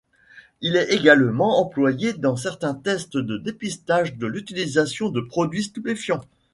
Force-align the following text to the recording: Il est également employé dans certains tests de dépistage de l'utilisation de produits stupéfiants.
Il 0.61 0.77
est 0.77 0.91
également 0.93 1.59
employé 1.59 2.13
dans 2.13 2.35
certains 2.35 2.73
tests 2.73 3.17
de 3.17 3.37
dépistage 3.37 4.15
de 4.17 4.25
l'utilisation 4.25 5.09
de 5.09 5.21
produits 5.21 5.63
stupéfiants. 5.65 6.21